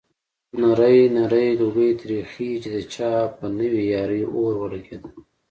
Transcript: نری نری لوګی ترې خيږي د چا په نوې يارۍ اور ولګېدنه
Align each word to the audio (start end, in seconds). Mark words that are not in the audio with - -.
نری 0.59 1.01
نری 1.15 1.47
لوګی 1.59 1.89
ترې 1.99 2.19
خيږي 2.31 2.69
د 2.75 2.77
چا 2.93 3.11
په 3.37 3.45
نوې 3.57 3.83
يارۍ 3.93 4.21
اور 4.35 4.53
ولګېدنه 4.61 5.09